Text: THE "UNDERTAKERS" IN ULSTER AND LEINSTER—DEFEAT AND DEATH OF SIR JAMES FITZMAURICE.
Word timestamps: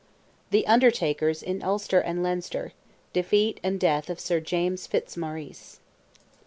THE 0.49 0.65
"UNDERTAKERS" 0.65 1.43
IN 1.43 1.61
ULSTER 1.61 1.99
AND 1.99 2.23
LEINSTER—DEFEAT 2.23 3.59
AND 3.61 3.79
DEATH 3.79 4.09
OF 4.09 4.19
SIR 4.19 4.39
JAMES 4.39 4.87
FITZMAURICE. 4.87 5.79